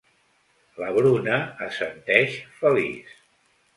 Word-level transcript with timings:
La 0.83 0.87
Bruna 0.95 1.37
assenteix, 1.67 2.39
feliç. 2.63 3.13